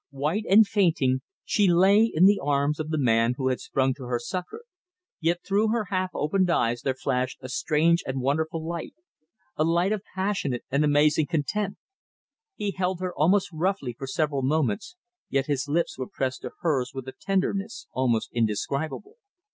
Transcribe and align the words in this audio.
White 0.09 0.45
and 0.49 0.65
fainting, 0.65 1.21
she 1.45 1.67
lay 1.71 2.05
in 2.11 2.25
the 2.25 2.39
arms 2.43 2.79
of 2.79 2.89
the 2.89 2.97
man 2.97 3.35
who 3.37 3.49
had 3.49 3.59
sprung 3.59 3.93
to 3.93 4.05
her 4.05 4.17
succour, 4.17 4.63
yet 5.19 5.43
through 5.45 5.67
her 5.67 5.85
half 5.91 6.09
opened 6.15 6.49
eyes 6.49 6.81
there 6.81 6.95
flashed 6.95 7.37
a 7.43 7.47
strange 7.49 8.01
and 8.07 8.19
wonderful 8.19 8.67
light 8.67 8.95
a 9.57 9.63
light 9.63 9.91
of 9.91 10.01
passionate 10.15 10.63
and 10.71 10.83
amazing 10.83 11.27
content. 11.27 11.77
He 12.55 12.71
held 12.71 12.99
her, 12.99 13.13
almost 13.13 13.51
roughly, 13.53 13.93
for 13.95 14.07
several 14.07 14.41
moments, 14.41 14.95
yet 15.29 15.45
his 15.45 15.67
lips 15.67 15.99
were 15.99 16.09
pressed 16.11 16.41
to 16.41 16.49
hers 16.61 16.93
with 16.95 17.07
a 17.07 17.13
tenderness 17.21 17.85
almost 17.93 18.31
indescribable. 18.33 19.17